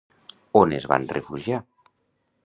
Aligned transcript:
On 0.61 0.71
es 0.77 0.87
van 0.91 1.05
refugiar? 1.17 1.59